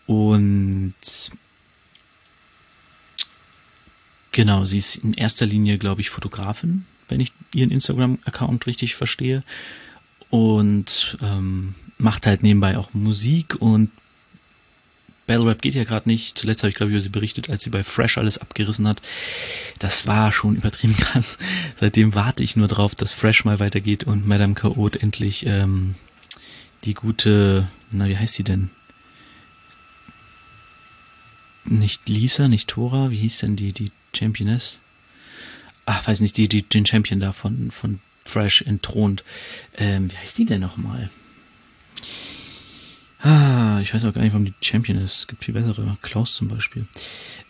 [0.05, 0.93] Und
[4.31, 9.43] genau, sie ist in erster Linie, glaube ich, Fotografin, wenn ich ihren Instagram-Account richtig verstehe.
[10.29, 13.89] Und ähm, macht halt nebenbei auch Musik und
[15.27, 16.37] Battle Rap geht ja gerade nicht.
[16.37, 19.01] Zuletzt habe ich, glaube ich, über sie berichtet, als sie bei Fresh alles abgerissen hat.
[19.77, 21.37] Das war schon übertrieben krass.
[21.79, 25.95] Seitdem warte ich nur drauf, dass Fresh mal weitergeht und Madame Chaot endlich ähm,
[26.85, 28.69] die gute, na, wie heißt sie denn?
[31.65, 34.79] Nicht Lisa, nicht Tora, wie hieß denn die, die Championess?
[35.85, 39.23] Ach, weiß nicht, die, die, den Champion da von, von Fresh entthront.
[39.77, 41.09] Ähm, wie heißt die denn nochmal?
[43.21, 45.19] Ah, ich weiß auch gar nicht, warum die Champion ist.
[45.19, 45.97] Es gibt viel bessere.
[46.01, 46.85] Klaus zum Beispiel.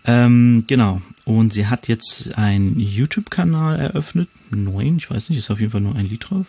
[0.06, 1.02] Ähm, genau.
[1.26, 4.30] Und sie hat jetzt einen YouTube-Kanal eröffnet.
[4.50, 6.46] Neun, ich weiß nicht, ist auf jeden Fall nur ein Lied drauf.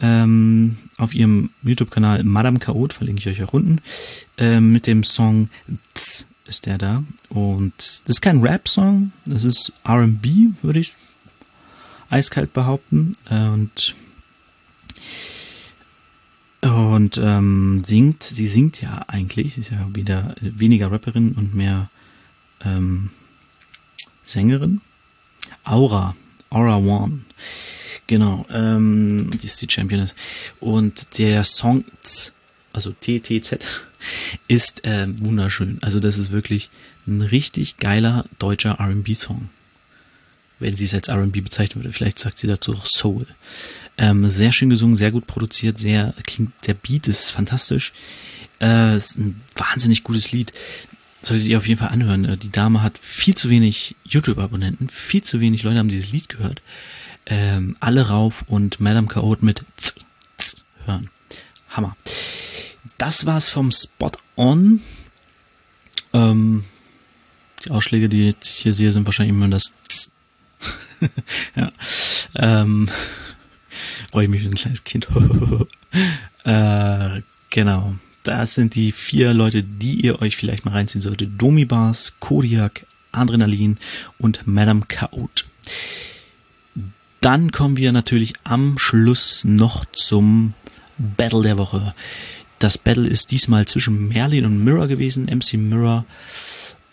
[0.00, 3.80] Ähm, auf ihrem YouTube-Kanal Madame Chaot, verlinke ich euch auch unten,
[4.38, 5.50] ähm, mit dem Song
[5.94, 7.04] Tz ist der da.
[7.28, 10.94] Und das ist kein Rap-Song, das ist R&B, würde ich
[12.10, 13.12] eiskalt behaupten.
[13.28, 13.94] Und
[16.62, 21.88] und ähm, singt, sie singt ja eigentlich, sie ist ja wieder weniger Rapperin und mehr
[22.62, 23.10] ähm,
[24.22, 24.82] Sängerin.
[25.64, 26.14] Aura,
[26.50, 27.20] Aura One.
[28.06, 30.14] Genau, ähm, die ist die Championess.
[30.58, 31.84] Und der Song,
[32.72, 33.58] also TTZ,
[34.48, 35.78] ist äh, wunderschön.
[35.80, 36.68] Also das ist wirklich
[37.06, 39.48] ein richtig geiler deutscher R&B-Song.
[40.60, 41.92] Wenn sie es als R&B bezeichnen würde.
[41.92, 43.26] Vielleicht sagt sie dazu auch Soul.
[43.98, 47.92] Ähm, sehr schön gesungen, sehr gut produziert, sehr klingt, der Beat ist fantastisch.
[48.60, 50.52] Äh, ist ein wahnsinnig gutes Lied.
[51.22, 52.24] Solltet ihr auf jeden Fall anhören.
[52.24, 56.28] Äh, die Dame hat viel zu wenig YouTube-Abonnenten, viel zu wenig Leute haben dieses Lied
[56.28, 56.62] gehört.
[57.26, 59.96] Ähm, alle rauf und Madame Chaot mit z,
[60.38, 61.10] z hören.
[61.70, 61.96] Hammer.
[62.98, 64.80] Das war's vom Spot On.
[66.12, 66.64] Ähm,
[67.64, 69.72] die Ausschläge, die ich hier sehe, sind wahrscheinlich immer das.
[71.56, 71.72] ja.
[72.36, 72.88] Ähm,
[74.10, 75.08] freue ich mich wie ein kleines Kind.
[76.44, 77.94] äh, Genau.
[78.22, 81.30] Das sind die vier Leute, die ihr euch vielleicht mal reinziehen solltet.
[81.36, 83.76] Domi Bars, Kodiak, Adrenalin
[84.18, 85.46] und Madame Chaot.
[87.20, 90.54] Dann kommen wir natürlich am Schluss noch zum
[90.96, 91.94] Battle der Woche.
[92.58, 96.04] Das Battle ist diesmal zwischen Merlin und Mirror gewesen, MC Mirror.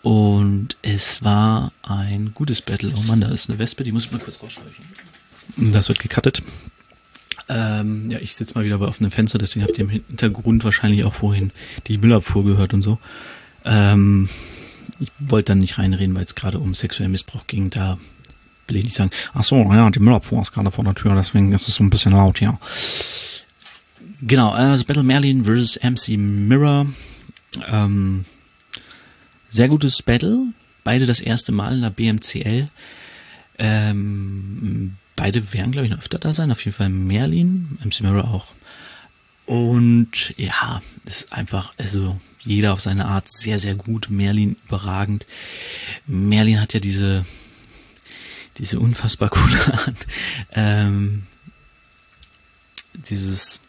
[0.02, 2.92] Und es war ein gutes Battle.
[2.96, 4.84] Oh Mann, da ist eine Wespe, die muss ich mal kurz rausschleichen.
[5.56, 6.42] Das wird gecuttet.
[7.48, 11.04] Ähm, ja, ich sitze mal wieder bei offenem Fenster, deswegen habt ihr im Hintergrund wahrscheinlich
[11.06, 11.50] auch vorhin
[11.86, 12.98] die Müllabfuhr gehört und so.
[13.64, 14.28] Ähm,
[15.00, 17.70] ich wollte dann nicht reinreden, weil es gerade um sexuellen Missbrauch ging.
[17.70, 17.98] Da
[18.66, 21.52] will ich nicht sagen, ach so, ja, die Müllabfuhr ist gerade vor der Tür, deswegen
[21.52, 22.58] ist es so ein bisschen laut, ja.
[24.20, 25.80] Genau, also Battle Merlin vs.
[25.82, 26.86] MC Mirror.
[27.66, 28.24] Ähm,
[29.50, 30.52] sehr gutes Battle.
[30.84, 32.66] Beide das erste Mal in der BMCL.
[33.58, 36.52] Ähm, beide werden, glaube ich, noch öfter da sein.
[36.52, 38.46] Auf jeden Fall Merlin, MC Mirror auch.
[39.46, 44.08] Und ja, ist einfach, also jeder auf seine Art sehr, sehr gut.
[44.10, 45.26] Merlin überragend.
[46.06, 47.24] Merlin hat ja diese,
[48.58, 50.06] diese unfassbar coole Art.
[50.52, 51.24] Ähm,
[52.92, 53.60] dieses,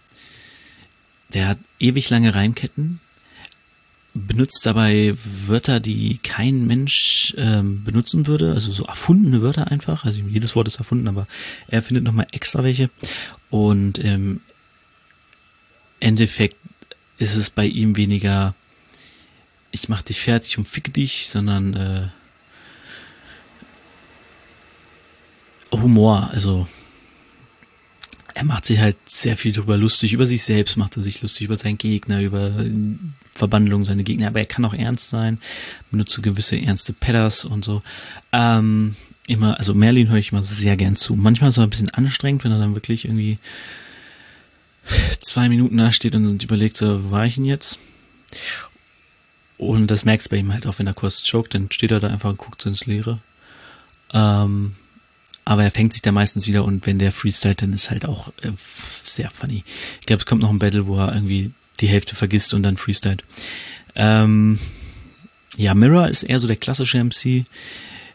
[1.34, 3.00] der hat ewig lange Reimketten,
[4.28, 5.16] benutzt dabei
[5.48, 10.06] Wörter, die kein Mensch ähm, benutzen würde, also so erfundene Wörter einfach.
[10.06, 11.28] Also jedes Wort ist erfunden, aber
[11.68, 12.90] er findet nochmal extra welche.
[13.50, 14.42] Und im
[16.00, 16.58] Endeffekt
[17.18, 18.56] ist es bei ihm weniger,
[19.72, 22.08] ich mach dich fertig und ficke dich, sondern äh,
[25.72, 26.68] Humor, also
[28.40, 30.14] er macht sich halt sehr viel drüber lustig.
[30.14, 32.54] Über sich selbst macht er sich lustig, über seinen Gegner, über
[33.34, 34.28] Verbandlung seine Gegner.
[34.28, 35.40] Aber er kann auch ernst sein,
[35.92, 37.82] benutzt so gewisse ernste Pedders und so.
[38.32, 38.96] Ähm,
[39.28, 41.18] immer, also Merlin höre ich immer sehr gern zu.
[41.18, 43.40] Manchmal ist es ein bisschen anstrengend, wenn er dann wirklich irgendwie
[45.20, 47.78] zwei Minuten da steht und überlegt, so, wo war ich denn jetzt?
[49.58, 52.00] Und das merkst du bei ihm halt auch, wenn er kurz choked, dann steht er
[52.00, 53.20] da einfach und guckt so ins Leere.
[54.14, 54.76] Ähm,
[55.50, 58.28] aber er fängt sich da meistens wieder und wenn der freestylt, dann ist halt auch
[58.44, 58.52] äh,
[59.04, 59.64] sehr funny.
[60.00, 62.78] Ich glaube, es kommt noch ein Battle, wo er irgendwie die Hälfte vergisst und dann
[62.78, 63.24] freestylt.
[63.96, 64.60] Ähm,
[65.58, 67.46] ja, Mirror ist eher so der klassische MC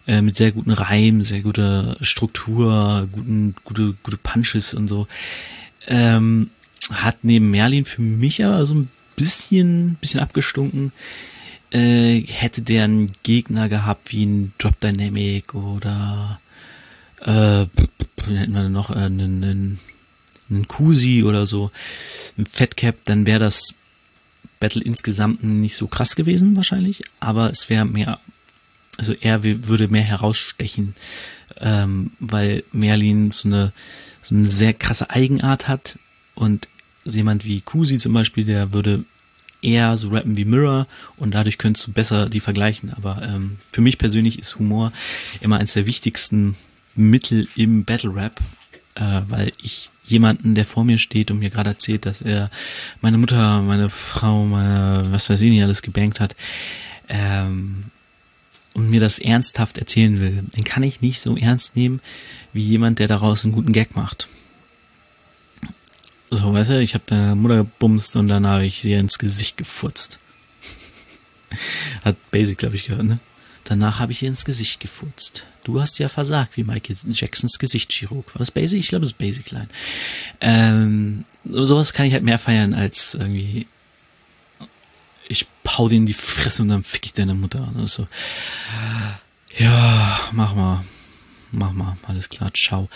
[0.07, 5.09] äh, mit sehr guten Reimen, sehr guter Struktur, guten, gute, gute Punches und so.
[5.89, 6.51] Ähm,
[6.93, 10.93] hat neben Merlin für mich aber so ein bisschen, bisschen abgestunken.
[11.73, 16.39] Äh, hätte der einen Gegner gehabt wie ein Drop Dynamic oder
[17.21, 17.67] äh,
[18.27, 19.81] hätten wir noch äh, einen, einen,
[20.51, 21.71] einen Kusi oder so,
[22.39, 23.75] ein Fatcap, dann wäre das
[24.61, 28.19] Battle insgesamt nicht so krass gewesen wahrscheinlich, aber es wäre mehr,
[28.97, 30.95] also er würde mehr herausstechen,
[31.61, 33.73] ähm, weil Merlin so eine,
[34.23, 35.99] so eine sehr krasse Eigenart hat
[36.35, 36.69] und
[37.05, 39.05] jemand wie Kusi zum Beispiel, der würde
[39.65, 42.93] eher so rappen wie Mirror und dadurch könntest du besser die vergleichen.
[42.95, 44.93] Aber ähm, für mich persönlich ist Humor
[45.41, 46.57] immer eines der wichtigsten
[46.95, 48.41] Mittel im Battle Rap,
[48.95, 52.51] äh, weil ich jemanden, der vor mir steht und mir gerade erzählt, dass er
[53.01, 56.37] meine Mutter, meine Frau, meine, was weiß ich nicht, alles gebankt hat,
[57.09, 57.85] ähm,
[58.75, 62.01] und mir das ernsthaft erzählen will, den kann ich nicht so ernst nehmen,
[62.53, 64.29] wie jemand, der daraus einen guten Gag macht.
[66.31, 69.57] So, weißt du, ich habe deine Mutter gebumst und dann habe ich sie ins Gesicht
[69.57, 70.19] gefurzt.
[72.05, 73.21] Hat Basic, glaube ich, gehört, ne?
[73.63, 75.47] Danach habe ich ihr ins Gesicht gefurzt.
[75.65, 78.35] Du hast ja versagt, wie Michael Jacksons Gesichtschirurg.
[78.35, 78.79] War das Basic?
[78.79, 79.69] Ich glaube, das ist Basic Line.
[80.41, 83.67] Ähm, sowas kann ich halt mehr feiern als irgendwie
[85.29, 87.69] ich pau dir in die Fresse und dann fick ich deine Mutter.
[87.77, 88.07] Also,
[89.57, 90.85] ja, mach mal.
[91.57, 92.89] Mach mal, alles klar, ciao.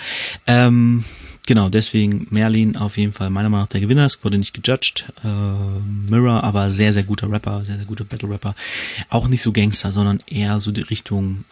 [0.49, 1.05] Ähm,
[1.47, 4.05] genau, deswegen Merlin auf jeden Fall meiner Meinung nach der Gewinner.
[4.05, 5.13] Es wurde nicht gejudged.
[5.23, 8.57] Äh, Mirror, aber sehr, sehr guter Rapper, sehr, sehr guter Battle-Rapper.
[9.11, 11.45] Auch nicht so Gangster, sondern eher so die Richtung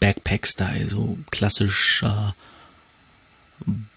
[0.00, 2.34] Backpack-Style, so klassischer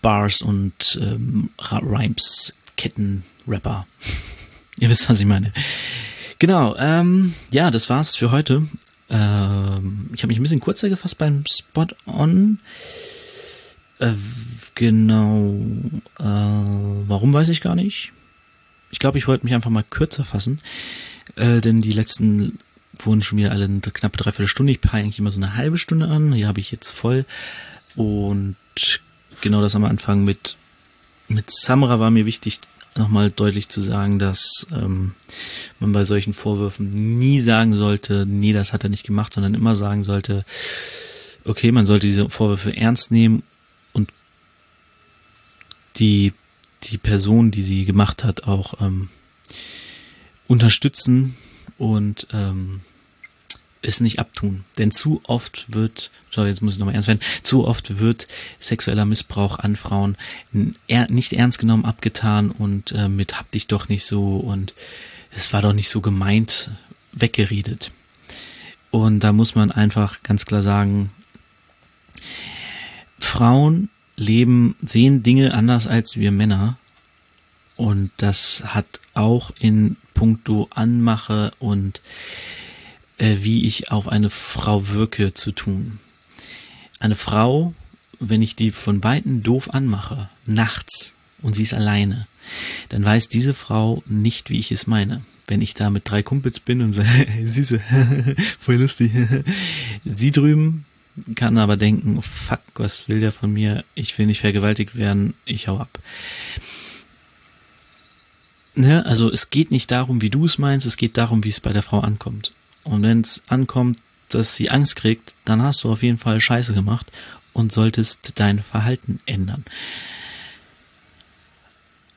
[0.02, 3.88] Bars und ähm, Rhymes, Ketten-Rapper.
[4.80, 5.54] Ihr wisst, was ich meine.
[6.40, 8.64] Genau, ähm, ja, das war's für heute.
[9.10, 12.60] Ähm, ich habe mich ein bisschen kurzer gefasst beim Spot-On.
[14.00, 14.14] Äh,
[14.74, 15.56] genau,
[16.20, 16.24] äh,
[17.08, 18.12] warum weiß ich gar nicht.
[18.92, 20.60] Ich glaube, ich wollte mich einfach mal kürzer fassen,
[21.36, 22.60] äh, denn die letzten
[23.00, 24.72] wurden schon wieder alle eine knappe dreiviertel Stunde.
[24.72, 26.34] Ich peile eigentlich immer so eine halbe Stunde an.
[26.34, 27.26] Hier habe ich jetzt voll.
[27.96, 28.56] Und
[29.42, 30.58] genau das am Anfang mit,
[31.28, 32.60] mit Samra war mir wichtig,
[32.96, 35.14] nochmal deutlich zu sagen, dass ähm,
[35.80, 39.76] man bei solchen Vorwürfen nie sagen sollte, nee, das hat er nicht gemacht, sondern immer
[39.76, 40.46] sagen sollte,
[41.44, 43.44] okay, man sollte diese Vorwürfe ernst nehmen
[43.92, 44.10] und
[45.98, 46.34] die
[46.84, 49.10] die Person, die sie gemacht hat, auch ähm,
[50.48, 51.36] unterstützen
[51.78, 52.82] und ähm,
[53.82, 54.64] es nicht abtun.
[54.78, 58.28] Denn zu oft wird, sorry, jetzt muss ich nochmal ernst werden, zu oft wird
[58.60, 60.18] sexueller Missbrauch an Frauen
[60.52, 64.74] nicht ernst genommen, abgetan und äh, mit hab dich doch nicht so und
[65.32, 66.72] es war doch nicht so gemeint,
[67.12, 67.92] weggeredet.
[68.92, 71.12] Und da muss man einfach ganz klar sagen,
[73.20, 76.78] Frauen leben, sehen Dinge anders als wir Männer.
[77.76, 82.02] Und das hat auch in puncto Anmache und
[83.20, 86.00] äh, wie ich auf eine Frau wirke zu tun.
[87.00, 87.76] Eine Frau,
[88.20, 92.28] wenn ich die von Weitem doof anmache, nachts, und sie ist alleine,
[92.90, 95.24] dann weiß diese Frau nicht, wie ich es meine.
[95.48, 96.94] Wenn ich da mit drei Kumpels bin und
[97.46, 97.80] süße,
[98.60, 99.12] voll lustig,
[100.04, 100.86] sie drüben
[101.36, 103.86] kann aber denken, fuck, was will der von mir?
[103.96, 106.00] Ich will nicht vergewaltigt werden, ich hau ab.
[108.76, 109.06] Ne?
[109.06, 111.74] Also es geht nicht darum, wie du es meinst, es geht darum, wie es bei
[111.74, 112.54] der Frau ankommt.
[112.84, 116.74] Und wenn es ankommt, dass sie Angst kriegt, dann hast du auf jeden Fall Scheiße
[116.74, 117.12] gemacht
[117.54, 119.64] und solltest dein Verhalten ändern.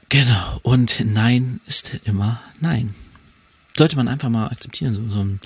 [0.08, 0.60] Genau.
[0.62, 2.94] Und Nein ist immer Nein.
[3.76, 4.94] Sollte man einfach mal akzeptieren.
[4.94, 5.40] So, so ein,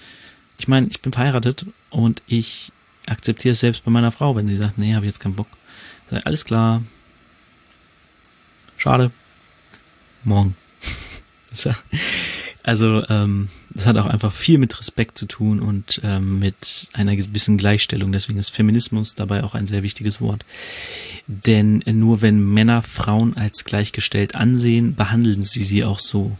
[0.58, 2.72] ich meine, ich bin verheiratet und ich
[3.06, 5.48] akzeptiere es selbst bei meiner Frau, wenn sie sagt, nee, habe ich jetzt keinen Bock.
[6.10, 6.82] Sag, alles klar.
[8.78, 9.10] Schade.
[10.24, 10.56] Morgen.
[12.64, 17.16] Also ähm, das hat auch einfach viel mit Respekt zu tun und ähm, mit einer
[17.16, 18.12] gewissen Gleichstellung.
[18.12, 20.44] Deswegen ist Feminismus dabei auch ein sehr wichtiges Wort.
[21.26, 26.36] Denn nur wenn Männer Frauen als gleichgestellt ansehen, behandeln sie sie auch so.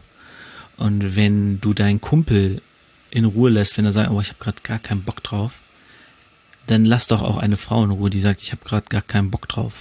[0.76, 2.62] Und wenn du deinen Kumpel
[3.10, 5.52] in Ruhe lässt, wenn er sagt, oh, ich habe gerade gar keinen Bock drauf,
[6.66, 9.30] dann lass doch auch eine Frau in Ruhe, die sagt, ich habe gerade gar keinen
[9.30, 9.74] Bock drauf.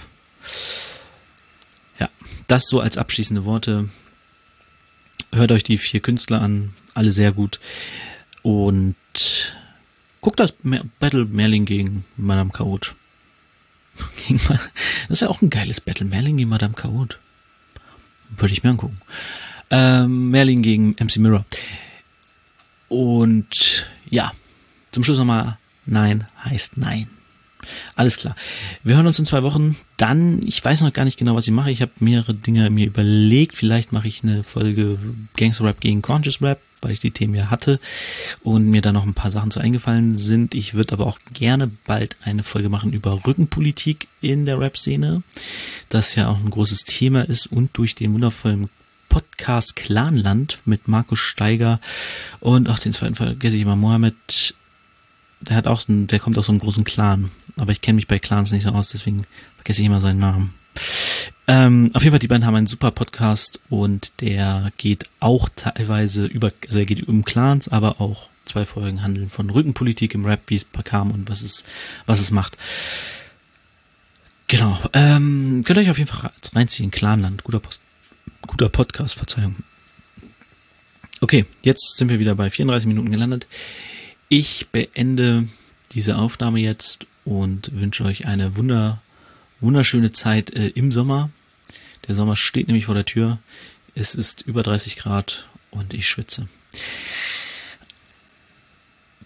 [1.98, 2.08] Ja,
[2.48, 3.88] das so als abschließende Worte.
[5.32, 7.58] Hört euch die vier Künstler an, alle sehr gut.
[8.42, 8.96] Und
[10.20, 10.54] guckt das
[11.00, 12.94] Battle Merlin gegen Madame Chaot.
[14.28, 14.60] das
[15.08, 16.06] ist ja auch ein geiles Battle.
[16.06, 17.18] Merlin gegen Madame Chaot.
[18.36, 19.00] Würde ich mir angucken.
[19.70, 21.44] Ähm, Merlin gegen MC Mirror.
[22.88, 24.32] Und ja,
[24.90, 27.08] zum Schluss nochmal, nein heißt nein.
[27.94, 28.36] Alles klar.
[28.82, 29.76] Wir hören uns in zwei Wochen.
[29.96, 31.70] Dann, ich weiß noch gar nicht genau, was ich mache.
[31.70, 33.56] Ich habe mehrere Dinge mir überlegt.
[33.56, 34.98] Vielleicht mache ich eine Folge
[35.36, 37.80] Gangster Rap gegen Conscious Rap, weil ich die Themen ja hatte
[38.42, 40.54] und mir da noch ein paar Sachen zu eingefallen sind.
[40.54, 45.22] Ich würde aber auch gerne bald eine Folge machen über Rückenpolitik in der Rap-Szene,
[45.88, 48.68] das ja auch ein großes Thema ist und durch den wundervollen
[49.08, 51.80] Podcast Clanland mit Markus Steiger
[52.40, 54.54] und auch den zweiten vergesse ich immer, Mohammed
[55.42, 57.30] der hat auch so einen, der kommt aus so einem großen Clan.
[57.56, 59.26] Aber ich kenne mich bei Clans nicht so aus, deswegen
[59.56, 60.54] vergesse ich immer seinen Namen.
[61.48, 66.24] Ähm, auf jeden Fall, die beiden haben einen super Podcast und der geht auch teilweise
[66.24, 70.42] über, also er geht um Clans, aber auch zwei Folgen handeln von Rückenpolitik im Rap,
[70.46, 71.64] wie es kam und was es,
[72.06, 72.56] was es macht.
[74.46, 74.78] Genau.
[74.92, 76.90] Ähm, könnt ihr euch auf jeden Fall reinziehen.
[76.90, 77.80] Clanland, guter Post,
[78.42, 79.56] guter Podcast, Verzeihung.
[81.20, 83.46] Okay, jetzt sind wir wieder bei 34 Minuten gelandet.
[84.34, 85.46] Ich beende
[85.92, 89.02] diese Aufnahme jetzt und wünsche euch eine wunder,
[89.60, 91.28] wunderschöne Zeit äh, im Sommer.
[92.08, 93.40] Der Sommer steht nämlich vor der Tür.
[93.94, 96.48] Es ist über 30 Grad und ich schwitze.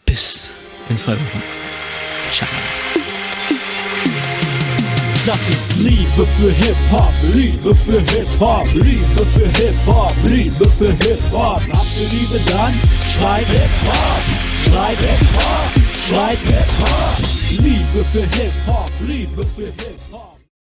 [0.06, 0.50] Bis
[0.88, 1.42] in zwei Wochen.
[2.32, 2.48] Ciao.
[5.24, 11.60] Das ist Liebe für Hip-Hop, Liebe für Hip-Hop, Liebe für Hip-Hop, Liebe für Hip-Hop.
[11.60, 12.74] Habt ihr Liebe dann?
[13.06, 15.70] Schreibt Hip-Hop, schreibt Hip-Hop,
[16.08, 17.64] schreibt Hip-Hop.
[17.64, 20.05] Liebe für Hip-Hop, Liebe für Hip-Hop.